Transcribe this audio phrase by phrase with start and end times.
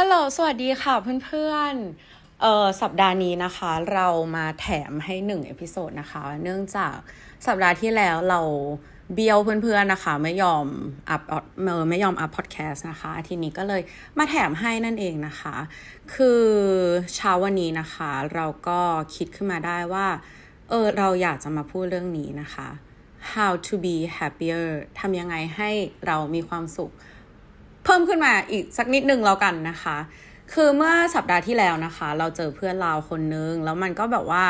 [0.00, 0.94] ฮัลโหล สวัสดีค่ะ
[1.26, 6.96] เพื่อนๆ เอ่อ สัปดาห์นี้นะคะ เรามาแถมให้หนึ่ง episode นะคะ เนื่องจาก
[7.46, 8.40] สัปดาห์ที่แล้วเรา
[9.14, 10.66] เบี้ยวเพื่อนๆนะคะ ไม่ยอม
[11.10, 11.22] อัพ
[11.62, 13.82] เมอไม่ยอมอัพพอดแคสต์นะคะ ทีนี้ก็เลย
[14.18, 15.56] มาแถมให้นั่นเองนะคะ
[16.14, 16.42] คือ
[17.14, 18.80] เช้าวันนี้นะคะ เราก็
[19.14, 20.06] คิดขึ้นมาได้ว่า
[20.68, 22.68] เออ เราอยากจะมาพูดเรื่องนี้นะคะ
[23.32, 24.68] how to be happier
[24.98, 25.70] ทำยังไงให้
[26.06, 26.92] เรามีความสุข
[27.86, 29.96] เพิ่มขึ้นมาอีกสักนิดนึงแล้วกันนะคะ
[30.52, 34.44] คือเมื่อสัปดาห์ที่แล้วนะคะ เราเจอเพื่อนเราคนนึง แล้วมันก็แบบว่า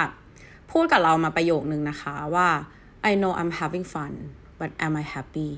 [0.72, 2.48] พูดกับเรามาประโยคนึงนะคะว่า
[3.10, 4.12] I know I'm having fun
[4.58, 5.50] but am I happy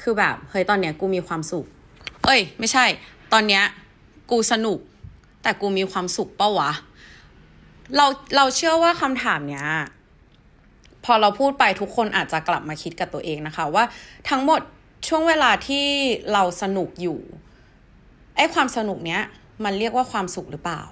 [0.00, 1.66] คือแบบเฮ้ยตอนเนี้ยกูมีความสุข
[2.24, 2.84] เอ้ย ไม่ใช่
[3.32, 3.62] ตอนเนี้ย
[4.30, 4.78] กูสนุก
[5.42, 6.72] แต่กูมีความสุขเป้าวะ
[7.96, 9.66] เราเราเชื่อว่าคำถามเนี้ย
[11.04, 13.84] พอเราพูดไปทุกคนอาจจะกลับมาคิดกับตัวเองนะคะ ว่า
[14.30, 14.60] ทั้งหมด
[15.06, 15.86] ช่วงเวลาที่
[16.32, 17.20] เราสนุกอยู่
[18.36, 19.22] ไอ้ความสนุกเนี้ย
[19.64, 20.82] มันเรียกว่าความสุขหรือเปล่า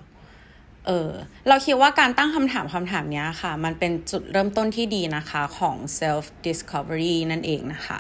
[0.86, 1.11] เออ
[1.48, 7.98] เราคิดว่าการตั้งคำถามคำถามเนี้ยค่ะ มันเป็นจุดเริ่มต้นที่ดีนะคะของ self discovery นั่นเองนะคะ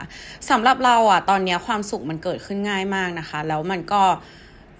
[0.50, 4.02] สำหรับเราอะตอนนี้ความสุขมันเกิดขึ้นง่ายมากนะคะ แล้วมันก็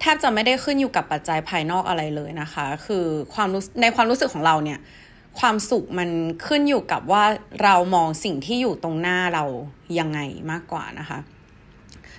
[0.00, 4.78] แทบจะไม่ได้ขึ้นอยู่กับปัจจัยภายนอกอะไรเลยนะคะ คือความรู้ในความรู้สึกของเราเนี่ย
[5.38, 6.10] ความสุขมัน
[6.46, 7.24] ขึ้นอยู่กับว่า
[7.62, 9.44] เรามองสิ่งที่อยู่ตรงหน้าเรา
[9.98, 11.18] ยังไงมากกว่านะคะ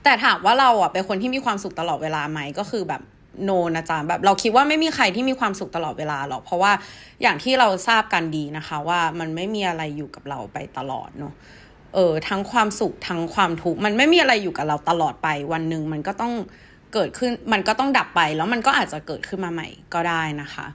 [0.04, 3.02] แต่ถามว่าเราอะเป็นคนที่มีความสุขตลอดเวลาไหมก็คือแบบ
[3.44, 6.72] โนนะจ๊ะแบบเราคิดว่าไม่มีใครที่มีความสุขตลอดเวลาหรอก เพราะว่า
[7.22, 11.34] อย่างที่เราทราบกันดีนะคะ ว่ามันไม่มีอะไรอยู่กับเราไปตลอดเนาะ
[11.94, 16.34] เออทั้งความสุขทั้งความทุกข์มันไม่มีอะไรอยู่กับเราตลอดไป วันหนึ่งมันก็ต้อง
[16.94, 20.66] เกิดขึ้นมันก็ต้องดับไป แล้วมันก็อาจจะเกิดขึ้นมาใหม่ก็ได้นะคะ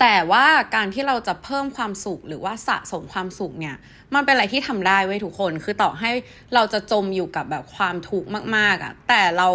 [0.00, 3.76] แต่ว่าการที่เราจะเพิ่มความสุขหรือว่าสะสมความสุขเนี่ย
[4.14, 6.10] มันเป็นอะไรที่ทำได้ไว้ยทุกคน คือต่อให้
[6.54, 9.48] เราจะจมอยู่กับแบบความทุกข์มาก ๆอะ่ะ แต่เรา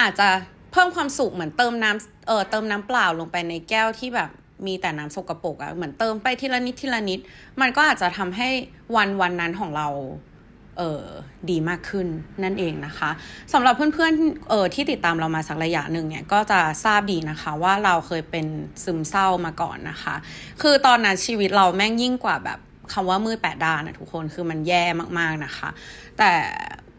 [0.00, 0.28] อาจจะ
[0.72, 4.30] เพิ่มความสุขเหมือนเติมน้ำเออเติมน้ำเปล่าลงไปในแก้วที่แบบ
[4.66, 7.20] มีแต่น้ำสกปรกอะ่ะ เหมือนเติมไปทีละนิดทีละนิด
[7.60, 8.48] มันก็อาจจะทำให้
[8.96, 9.88] วันวันนั้นของเรา
[11.50, 12.06] ดีมากขึ้น
[12.44, 13.10] นั่นเองนะคะ
[13.52, 18.46] สำหรับเพื่อนๆเออที่ติดตามเรามาสักระยะหนึ่งเนี่ยก็จะทราบดีนะคะว่าเราเคยเป็น
[18.84, 20.14] ซึมเศร้ามาก่อนนะคะ
[20.62, 22.58] คือตอนนั้นชีวิตเราแม่งยิ่งกว่าแบบ
[22.92, 24.84] คำว่ามืดแปดด้านนะทุกคนคือมันแย่
[25.18, 25.68] มากๆนะคะ
[26.18, 26.30] แต่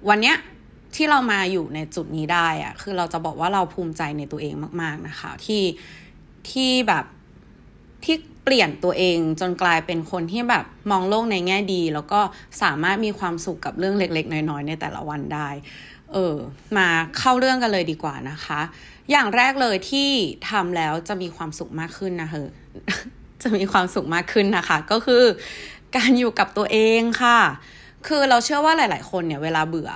[0.10, 0.38] วันเนี้ย
[0.96, 5.64] ที่เรามาอยู่ในจุดนี้ได้อะคือเราจะบอกว่าเราภูมิใจในตัวเองมาก ๆนะคะ ที่
[6.50, 7.06] ที่แบบ
[8.04, 12.20] ที่ เปลี่ยนตัวเองจนกลายเป็นคนที่แบบมองโลกในแง่ดี แล้วก็
[12.62, 15.50] สามารถมีความสุขกับเรื่องเล็ก ๆ น้อยๆในแต่ละวันได้
[16.14, 16.36] เออ
[16.78, 18.62] มาเข้าเรื่องกันเลยดีกว่านะคะ
[19.12, 20.10] อย่างแรกเลยที่
[20.50, 22.50] ทำแล้วจะมีความสุขมากขึ้นนะเฮอ
[23.44, 25.24] จะมีความสุขมากขึ้นนะคะ ก็คือ
[25.96, 27.40] การอยู่กับตัวเองค่ะ
[28.08, 29.92] คือเราเชื่อว่าหลาย ๆ คนเนี่ยเวลาเบื่อ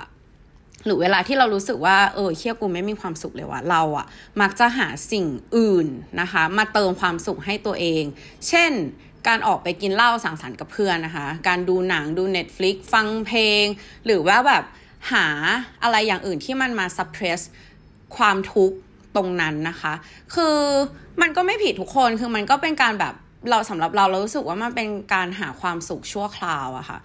[0.84, 4.06] หรือเวลาที่เรารู้สึกว่าเออเคี่ยกูไม่มีความสุขเลยวะเราอะ
[4.40, 5.26] มักจะหาสิ่ง
[5.56, 5.88] อื่น
[6.20, 8.02] นะคะ มาเติมความสุขให้ตัวเอง
[8.48, 8.72] เช่น
[9.28, 13.64] การออกไปกินเหล้าสังสรรค์กับเพื่อนนะคะ การดูหนังดู Netflix ฟังเพลง
[14.06, 14.64] หรือว่าแบบ
[15.12, 15.26] หา
[15.82, 17.40] อะไรอย่างอื่นที่มันมา suppress
[18.16, 18.76] ความทุกข์
[19.16, 19.94] ตรงนั้นนะคะ
[20.34, 20.58] คือ
[21.20, 23.14] มันก็ไม่ผิดทุกคนคือมันก็เป็นการแบบ
[23.50, 26.98] เราสำหรับเราเรารู้สึกว่ามันเป็นการหาความสุขชั่วคราวอะค่ะ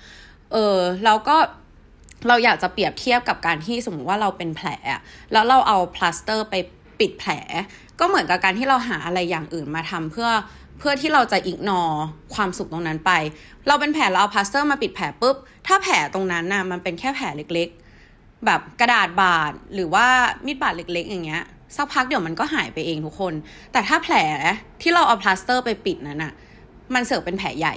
[0.53, 1.38] เออแล้วก็
[2.27, 4.67] เราอยากจะเปรียบเทียบกับการที่สมมติว่าเราเป็นแผล
[5.31, 6.55] แล้วเราเอาพลาสเตอร์ไป
[6.99, 7.31] ปิดแผล
[7.99, 10.29] ก็เหมือนกับการที่เราหาอะไรอย่างอื่นมาทำเพื่อ
[10.79, 11.81] เพื่อที่เราจะ ignore
[12.33, 13.11] ความทุกข์ตรงนั้นไป
[13.67, 15.35] เราเป็นแผลเราเอาพลาสเตอร์มาปิดแผลปุ๊บ
[15.67, 20.07] ถ้าแผลตรงนั้นน่ะมันเป็นแค่แผลเล็กๆ แบบกระดาษบาดหรือว่า
[20.45, 21.43] มีดบาดเล็ก ๆ อย่างเงี้ย
[21.75, 23.33] สักพักเดี๋ยวมันก็หายไปเองทุกคน
[23.71, 24.15] แต่ถ้าแผล
[24.81, 26.33] ที่เราเอาพลาสเตอร์ไปปิดนั้นน่ะ
[26.93, 27.75] มันเสือกเป็นแผลใหญ่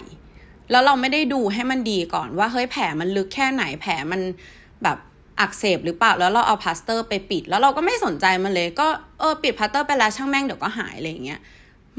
[0.70, 4.20] แล้วเราไม่ได้ดูให้มันดีก่อนว่าเฮ้ยแผลมันลึกแค่ไหนแผลมัน
[4.82, 4.98] แบบ
[5.40, 8.86] อักเสบหรือเปล่าแล้วเราเอาพลาสเตอร์ไปปิด แล้วเราก็ไม่สนใจมันเลย ก็
[9.20, 11.40] เออปิดพลาสเตอร์ไปแล้วช่างแม่งเดี๋ยวก็หายอะไรอย่างเงี้ย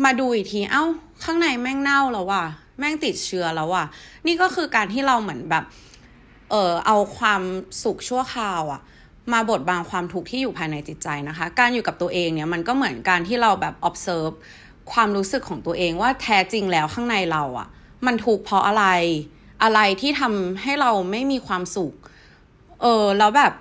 [0.03, 0.83] มาดูอีกทีเอ้า
[1.23, 2.43] ข้างในแม่งเน่าแล้วว่ะ
[2.79, 3.85] แม่งติดเชื้อแล้วว่ะ
[4.27, 5.63] นี่ก็คือการที่เราเหมือนแบบ
[6.49, 7.41] เออเอาความ
[7.83, 8.81] สุขชั่วคราวอะ
[9.33, 14.33] มาบดบังความทุกข์ที่อยู่ภายในจิตใจนะคะ การอยู่กับตัวเองเนี่ยมันก็เหมือนการที่เราแบบ observe
[14.91, 17.67] ความรู้สึกของตัวเองว่าแท้จริงแล้วข้างในเราอะ
[18.05, 18.85] มันทุกข์เพราะอะไร
[19.63, 21.93] อะไรที่ทำให้เราไม่มีความสุข
[22.81, 23.53] เออแล้วแบบ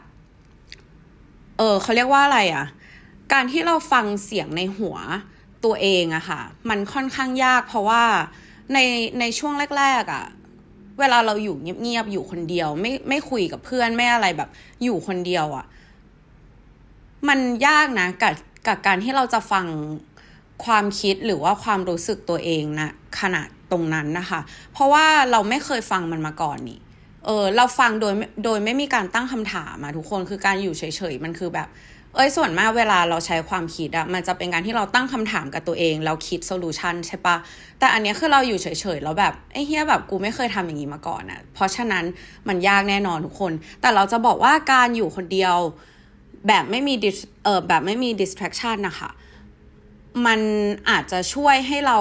[1.59, 2.67] เออเขาเรียกว่าอะไรอะ
[3.33, 4.97] การที่เราฟังเสียงในหัว
[5.65, 8.03] ตัวเองอะค่ะ มันค่อนข้างยากเพราะว่า
[8.75, 8.79] ใน
[9.21, 10.25] ในช่วงแรก ๆอะ
[10.99, 14.51] เวลาเราอยู่เงียบๆอยู่คนเดียว ไม่ไม่คุยกับเพื่อนไม่อะไรแบบ
[14.83, 15.67] อยู่คนเดียวอะ
[17.29, 18.35] มันยากนะกับ
[18.67, 19.67] กับการที่เราจะฟัง
[20.65, 23.43] ความคิดหรือว่าความรู้สึกตัวเองนะขณะ
[23.73, 24.41] ตรงนั้นนะคะ
[24.73, 26.81] เพราะว่าเราไม่เคยฟังมันมาก่อนนี่
[27.27, 30.83] เออเราฟังโดยโดยไม่มีการตั้งคำถามอะทุกคนคือการอยู่เฉ
[31.13, 31.69] ยๆมันคือแบบ
[32.15, 37.37] เอ้ยส่วนมากเวลาเราใช้ความคิดอะมันจะเป็นการที่เราตั้งคำถามกับตัวเองแล้วคิดโซลูชันใช่ปะ
[37.79, 38.67] แต่อันนี้คือเราอยู่เฉ
[38.97, 42.05] ยๆแล้วแบบไอ้เฮียแบบกูไม่เคยทำอย่างนี้มาก่อนอะเพราะฉะนั้น
[42.49, 45.57] มันยากแน่นอนทุกคน แต่เราจะบอกว่าการอยู่คนเดียว
[46.49, 46.95] แบบไม่มี
[47.45, 49.11] เออแบบไม่มี distraction นะคะ
[50.27, 50.41] มัน
[50.91, 51.99] อาจจะช่วยให้เรา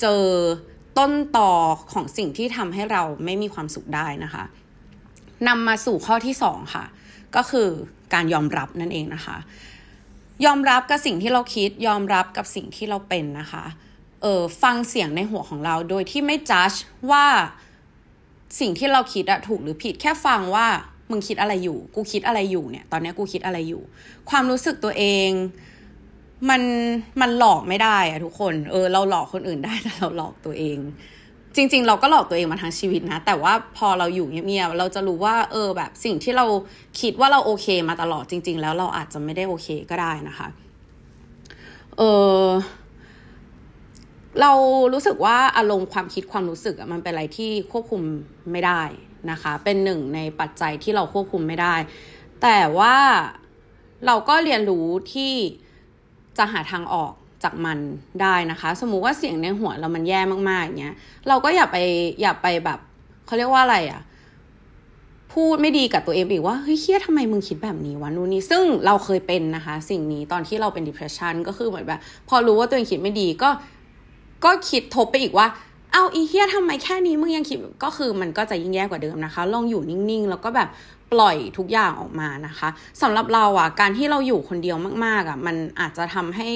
[0.00, 0.22] เจอ
[1.00, 1.50] ต้นต่อ
[1.92, 4.44] ของสิ่งที่ทำให้เราไม่มีความสุขได้นะคะ
[5.48, 6.84] นำมาสู่ข้อที่สองค่ะ
[7.36, 7.68] ก็คือ
[8.14, 9.36] การยอมรับนั่นเองนะคะ
[10.44, 13.64] ยอมรับกับสิ่งที่เราคิดยอมรับกับสิ่งที่เราเป็นนะคะ
[14.22, 16.72] เออฟังเสียงในหัวของเราโดยที่ไม่จัด
[17.10, 17.26] ว่า
[18.60, 20.66] สิ่งที่เราคิดอะถูกหรือผิดแค่ฟังว่า
[21.10, 23.82] มึงคิดอะไรอยู่ กูคิดอะไรอยู่เนี่ย ตอนนี้กูคิดอะไรอยู่
[24.30, 25.30] ความรู้สึกตัวเอง
[26.48, 26.62] มัน
[27.20, 30.78] มันหลอกไม่ได้อะทุกคน เออ เราหลอกคนอื่นได้แต่เราหลอกตัวเอง
[31.56, 36.46] จริง ๆ เราก็หลอกตัวเองมาทั้งชีวิตนะ แต่ว่าพอเราอยู่เงียบๆเราจะรู้ว่า เออ แบบสิ่งที่เรา
[37.00, 40.48] คิดว่าเราโอเคมาตลอดจริง ๆ แล้วเราอาจจะไม่ได้โอเคก็ได้นะคะ
[41.98, 42.02] เอ
[42.42, 42.44] อ
[44.40, 44.52] เรา
[44.92, 48.02] รู้สึกว่าอารมณ์ความคิดความรู้สึกมันเป็นอะไรที่ควบคุม
[48.52, 48.82] ไม่ได้
[49.30, 51.74] นะคะ เป็นหนึ่งในปัจจัยที่เราควบคุมไม่ได้
[52.42, 52.96] แต่ว่า
[54.06, 55.34] เราก็เรียนรู้ที่
[56.40, 57.12] จะหาทางออก
[57.44, 57.78] จากมัน
[58.22, 60.20] ได้นะคะ สมมุติว่าเสียงในหัวเรามันแย่
[60.50, 60.94] มากๆอย่างเงี้ย
[61.28, 61.76] เราก็อย่าไป
[62.20, 62.78] อย่าไปแบบ
[63.26, 64.00] เขาเรียกว่าอะไรอะ่ะ
[65.32, 73.50] พูดไม่ดีกับตัวเองอีกว่าเฮ้ยเครียดทำไมมึงคิดแบบนี้วะนู่นนี่ซึ่งเราเคยเป็นนะคะ สิ่งนี้ตอนที่เราเป็น depression ก็คือเหมือนแบบ พอรู้ว่าตัวเองคิดไม่ดีก็
[74.44, 75.46] ก็คิดทบไปอีกว่า
[75.92, 80.68] เอาอีเฮียทำไมแค่นี้มึงยังคิดก็คือมันก็จะยิ่งแย่กว่าเดิมนะคะ ลองอยู่นิ่งๆ แล้วก็แบบ
[81.12, 82.68] ปล่อยทุกอย่างออกมานะคะ
[83.02, 86.50] สำหรับเราอะการที่เราอยู่คนเดียวมากๆอะมันอาจจะทำให้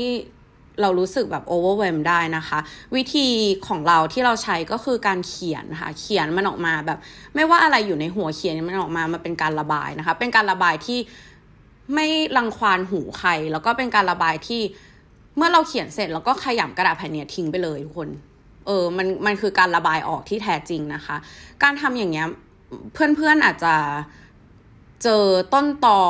[0.80, 2.58] เรารู้สึกแบบ overwhelm ได้นะคะ
[2.96, 3.26] วิธี
[3.68, 6.98] ของเราที่เราใช้ก็คือการเขียนนะคะ เขียนมันออกมาแบบ
[7.34, 10.98] ไม่ว่าอะไรอยู่ในหัวเขียนมันออกมามันเป็นการระบายนะคะ เป็นการระบายที่
[11.94, 14.62] ไม่รังควานหูใคร แล้วก็เป็นการระบายที่
[15.36, 18.08] เมื่อเราเขียนเสร็จแล้วก็ขยำกระดาษแผ่นนี้ทิ้งไปเลยทุกคน
[18.66, 21.16] เออมันมันคือการระบายออกที่แท้จริงนะคะ
[21.62, 22.28] การทำอย่างเงี้ย
[22.92, 23.74] เพื่อนๆอาจจะ
[25.02, 25.24] เจอ
[25.54, 26.00] ต้นต่อ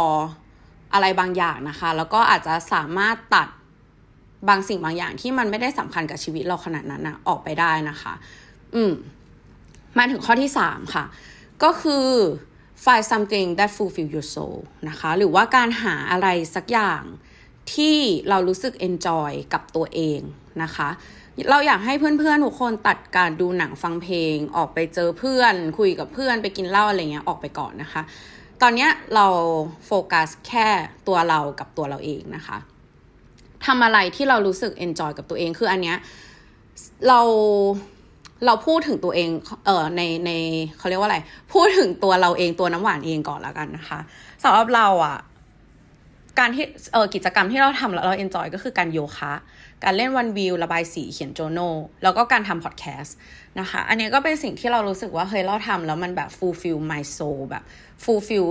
[0.95, 3.49] อะไรบางอย่างนะคะ แล้วก็อาจจะสามารถตัด
[4.49, 8.15] บางสิ่งบางอย่างที่มันไม่ได้สำคัญกับชีวิตเราขนาดนั้นนะออกไปได้นะคะ
[8.75, 8.93] อืม
[9.99, 11.05] มาถึงข้อที่สามค่ะ
[11.63, 12.09] ก็คือ
[12.85, 14.59] find something that fulfill your soul
[14.89, 17.03] นะคะ หรือว่าการหาอะไรสักอย่าง
[17.75, 17.97] ที่
[18.29, 20.21] เรารู้สึก enjoy กับตัวเอง
[20.63, 20.89] นะคะ
[21.51, 28.03] เราอยากให้เพื่อนๆทุกคนตัดการดูหนังฟังเพลง ออกไปเจอเพื่อน คุยกับเพื่อนไปกินเหล้าอะไรเงี้ยออกไปก่อนนะคะ
[28.63, 29.27] ตอนนี้เรา
[29.87, 30.69] โฟกัสแค่
[31.09, 32.59] ตัวเรากับตัวเราเองนะคะ
[33.67, 35.97] ทำอะไรที่เรารู้สึก enjoy กับตัวเองคืออันเนี้ย
[37.09, 37.21] เรา
[38.47, 39.29] เราพูดถึงตัวเอง
[39.67, 40.31] เออใน ใน
[40.79, 41.19] เขาเรียกว่าอะไร
[41.53, 44.01] พูดถึงตัวเราเอง ตัวน้ำหวานเองก่อนแล้วกันนะคะ
[44.45, 45.17] สำหรับเราอะ่ะ
[46.39, 49.33] การที่ เออกิจกรรมที่เราทำแล้วเราเอนจอยก็คือการโยคะ
[49.85, 51.59] การเล่นวันวิวระบายสีเขียนโจโน
[52.03, 53.17] แล้วก็การทำพอดแคสต์
[53.61, 57.65] นะคะ อันนี้ก็เป็นสิ่งที่เรารู้สึกว่าเฮ้ยเราทำแล้วมันแบบ fulfill my soul แบบ
[58.05, 58.47] fulfill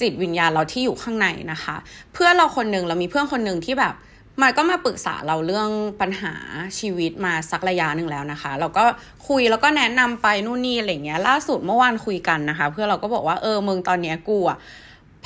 [0.00, 1.76] จิตวิญญาณเราที่อยู่ข้างในนะคะ
[2.12, 3.94] เพื่อนเราคนหนึ่งเรามีเพื่อนคนหนึ่งที่แบบ
[4.42, 5.70] มันก็มาปรึกษาเราเรื่อง
[6.00, 6.34] ปัญหา
[6.78, 8.84] ชีวิตมาสักระยะหนึ่งแล้วนะคะ เราก็
[9.28, 14.58] คุยแล้วก็แนะนำไปนู่นนี่อะไรเงี้ย ล่าสุดเมื่อวานคุยกันนะคะ เพื่อเราก็บอกว่าเออมึงตอนเนี้ยกูอะ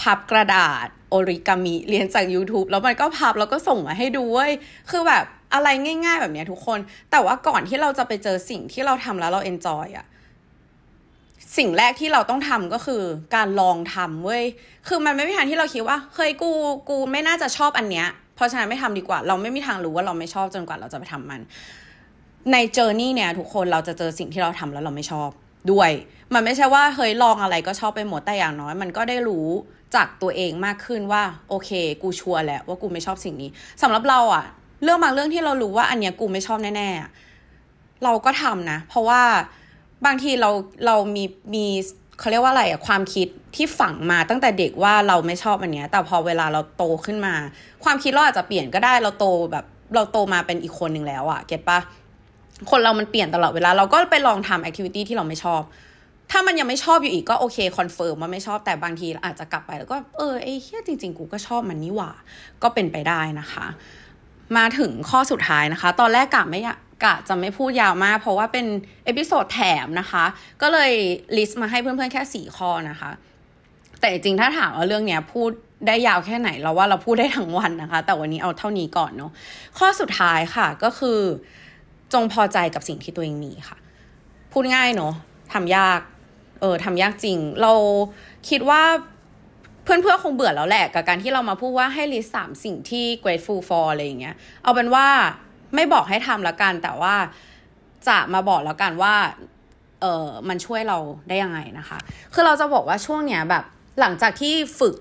[0.01, 4.53] พับกระดาษโอริกามิเรียนจาก YouTube แล้วมันก็พับแล้วก็ส่งมาให้ดูเว้ย
[4.91, 5.25] คือแบบ
[5.55, 6.79] อะไรง่าย ๆ แบบนี้ทุกคน
[7.11, 10.07] แต่ว่าก่อนที่เราจะไปเจอสิ่งที่เราทำแล้วเราเอนจอยอะ
[11.59, 13.03] สิ่งแรกที่เราต้องทำก็คือ
[13.35, 14.45] การลองทำเว้ย
[14.89, 16.51] คือมันไม่มีทางที่เราคิดว่าเฮ้ยกู
[16.89, 21.41] กูไม่น่าจะชอบอันเนี้ย เพราะฉะนั้นไม่ทำดีกว่า เราไม่มีทางรู้ว่าเราไม่ชอบจนกว่าเราจะไปทำมัน
[22.53, 25.31] ในเจอร์นี่เนี่ยทุกคนเราจะเจอสิ่งที่เราทำแล้วเราไม่ชอบ
[25.73, 25.91] ด้วย
[26.35, 29.49] มันไม่ใช่ว่าเฮ้ยลองอะไรก็ชอบไปหมดแต่อย่างน้อย มันก็ได้รู้
[29.95, 31.71] จากตัวเองมากขึ้นว่า โอเค
[32.03, 33.51] กูชัวร์แหละว่ากูไม่ชอบสิ่งนี้
[33.83, 34.45] สำหรับเราอะ
[34.83, 39.23] เรื่องบางเรื่องที่เรารู้ว่าอันเนี้ยกูไม่ชอบแน่ๆเราก็ทำนะ เพราะว่า
[40.07, 40.51] บางทีเรา
[40.87, 41.25] เรามี
[41.55, 41.67] มี
[42.19, 47.35] เขาเรียกว่าอะไรอะความคิดที่ฝังมาตั้งแต่เด็กว่าเราไม่ชอบอันเนี้ย แต่พอเวลาเราโตขึ้นมา
[47.85, 49.65] ความคิดเราอาจจะเปลี่ยนก็ได้เราโตแบบ
[49.95, 51.79] เราโตมาเป็นอีกคนหนึ่งแล้วอะ get ปะ
[52.71, 55.63] คนเรามันเปลี่ยนตลอดเวลา เราก็ไปลองทำ activity ที่เราไม่ชอบ
[56.31, 62.11] ถ้ามันยังไม่ชอบอยู่อีกก็โอเคคอนเฟิร์มว่าไม่ชอบแต่บางทีอาจจะกลับไปแล้วก็เออไอ้เหี้ยจริง ๆ กูก็ชอบมันนี่หว่า
[62.63, 63.67] ก็เป็นไปได้นะคะ
[64.57, 66.61] มาถึงข้อสุดท้ายนะคะ ตอนแรกกะไม่
[67.05, 68.67] กะจะไม่พูดยาวมาก เพราะว่าเป็น
[69.05, 70.25] episode แถมนะคะ
[70.63, 70.93] ก็เลย
[71.37, 73.11] list มาให้เพื่อนๆแค่สี่ข้อนะคะ
[74.01, 75.51] แต่จริงถ้าถามว่าเรื่องเนี้ยพูด
[75.87, 79.33] ได้ยาวแค่ไหนเราว่าเราพูดได้ทั้งวันนะคะ แต่วันนี้เอาเท่านี้ก่อนเนาะ
[79.79, 81.21] ข้อสุดท้ายค่ะก็คือ
[82.13, 83.79] จงพอใจกับสิ่งที่ตัวเองมีค่ะ
[84.53, 85.15] พูดง่ายเนาะ
[85.53, 86.01] ทำยาก
[86.61, 87.73] เออทำยากจริง เรา
[88.49, 88.83] คิดว่า
[89.85, 95.07] เพื่อนเพื่อนคงเบื่อแล้วแหละกับการที่เรามาพูดว่าให้ list สามสิ่งที่ grateful for อะไรอย่างเงี้ย เอาเป็นว่า
[95.75, 97.15] ไม่บอกให้ทำล้วกัน แต่ว่า
[98.09, 99.15] จะมาบอกแล้วกันว่า
[100.01, 100.99] เออมันช่วยเรา
[101.29, 101.99] ได้ยังไงนะคะ
[102.35, 103.65] คือเราจะบอกว่าช่วงเนี้ยแบบ
[104.01, 104.97] หลังจากที่ฝึก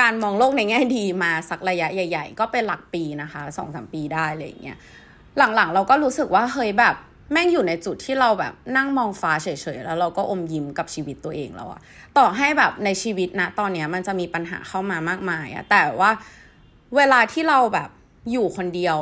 [0.00, 4.78] การมองโลกในแง่ดีมาสักระยะใหญ่ ๆ ก็เป็นหลักปีนะคะสองสามปีได้อะไรอย่างเงี้ย
[5.38, 6.94] หลังๆ เราก็รู้สึกว่าเฮ้ยแบบ
[7.32, 11.80] แม่งอยู่ในจุดที่เราแบบนั่งมองฟ้าเฉยๆ แล้วเราก็อมยิ้มกับชีวิตตัวเองแล้วอะ
[12.18, 16.10] ต่อให้แบบในชีวิตนะตอนนี้มันจะมีปัญหาเข้ามามากมายอะแต่ว่า
[16.96, 17.88] เวลาที่เราแบบ
[18.30, 18.98] อยู่คนเดียว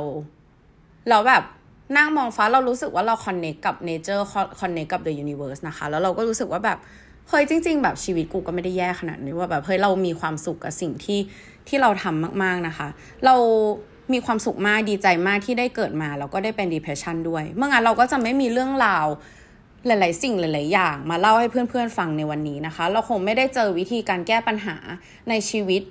[1.09, 1.43] แล้วแบบ
[1.97, 6.79] นั่งมองฟ้าเรารู้สึกว่าเรา connect กับ nature connect กับ the universe นะคะ แล้วเราก็รู้สึกว่าแบบ
[7.29, 11.21] เฮ้ยจริง ๆ แบบชีวิตกูก็ไม่ได้แย่ขนาดนี้ว่าแบบเฮ้ยเรามีความสุขกับสิ่งที่
[11.69, 12.89] ที่เราทำมาก ๆนะคะ
[13.25, 13.35] เรา
[14.13, 19.07] มีความสุขมากดีใจมากที่ได้เกิดมาแล้วก็ได้เป็น depression ด้วย เมื่องั้นเราก็จะไม่มีเรื่องราว
[19.87, 24.77] หลาย ๆ สิ่งหลาย ๆ อย่างมาเล่าให้เพื่อน ๆ ฟังในวันนี้นะคะ เราคงไม่ได้เจอวิธีการแก้ปัญหา
[25.29, 25.83] ในชีวิต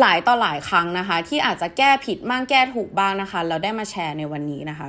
[0.00, 4.88] หลายต่อหลายครั้งนะคะ ที่อาจจะแก้ผิดบ้างแก้ถูกบ้างนะคะ เราได้มาแชร์ในวันนี้นะคะ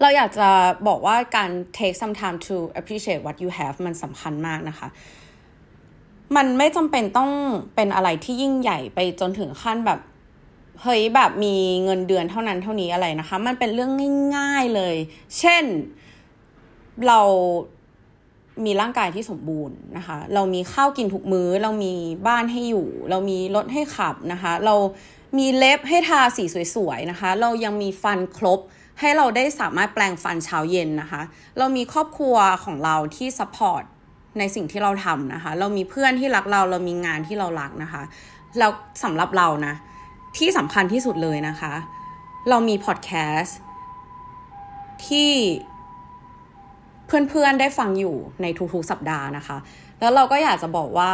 [0.00, 0.48] เราอยากจะ
[0.88, 4.88] บอกว่าการ take some time to appreciate what you have มันสำคัญมากนะคะ
[6.36, 7.30] มันไม่จำเป็นต้อง
[7.74, 10.00] เป็นอะไรที่ยิ่งใหญ่ไปจนถึงขั้นแบบ
[10.82, 13.90] เฮ้ยแบบมีเงินเดือนเท่านั้นเท่านี้อะไรนะคะ มันเป็นเรื่อง
[14.36, 14.96] ง่าย ๆเลย
[15.38, 15.64] เช่น
[17.08, 17.20] เรา
[18.64, 21.92] มีร่างกายที่สมบูรณ์นะคะ เรามีข้าวกินทุกมื้อ เรามี
[22.26, 24.74] บ้านให้อยู่ เรามีรถให้ขับนะคะ เรา
[25.38, 28.60] มีเล็บให้ทาสีสวยๆนะคะ เรายังมีฟันครบ
[29.00, 31.22] ให้เราได้สามารถแปรงฟันเช้าเย็นนะคะ
[31.58, 33.82] เรามีครอบครัวของเราที่ support
[34.38, 38.02] ในสิ่งที่เราทำนะคะ เรามีเพื่อนที่รักเรา เรามีงานที่เรารักนะคะ
[38.58, 38.70] แล้ว
[39.04, 39.74] สำหรับเรานะ
[40.36, 41.74] ที่สำคัญที่สุดเลยนะคะ
[42.48, 43.58] เรามีพอดแคสต์
[45.06, 45.32] ที่
[47.06, 49.56] เพื่อนๆได้ฟังอยู่ในทุกๆสัปดาห์นะคะ
[50.00, 51.12] แล้วเราก็อยากจะบอกว่า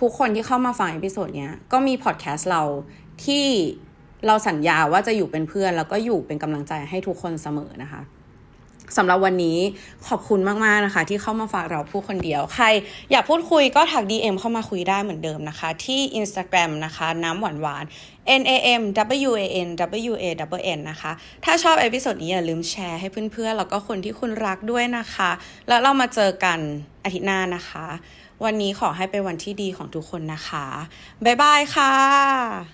[0.00, 2.62] ทุกคนที่เข้ามาฟัง episode เนี้ยก็มีพอดแคสต์เรา
[3.24, 3.46] ที่
[4.26, 8.00] เราสัญญาว่าจะอยู่เป็นเพื่อน แล้วก็อยู่เป็นกำลังใจให้ทุกคนเสมอนะคะ
[8.96, 9.58] สำหรับวันนี้
[10.08, 12.66] ขอบคุณมากๆนะคะ ที่เข้ามาฟังเราพูดคนเดียว ใคร
[13.10, 17.84] อยากพูดคุยก็ทัก DM เข้ามาคุยได้เหมือนเดิมนะคะ ที่ Instagram นะคะ น้ำหวานหวาน
[18.40, 18.82] N A M
[19.28, 19.68] W A N
[20.10, 20.24] W A
[20.58, 21.12] W N นะคะ
[21.44, 25.30] ถ้าชอบ episode นี้อย่าลืมแชร์ให้เพื่อนๆ แล้วก็คนที่คุณรักด้วยนะคะ
[25.68, 26.58] แล้วเรามาเจอกัน
[27.04, 27.86] อาทิตย์หน้านะคะ
[28.44, 30.66] วันนี้ขอให้เป็นวันที่ดีของทุกคนนะคะ
[31.24, 32.68] บ๊ายบายค่ะ